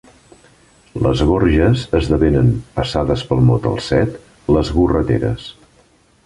[1.07, 4.19] «Les gorges» esdevenen, passades pel mot al set,
[4.57, 5.47] «Les gorreteres».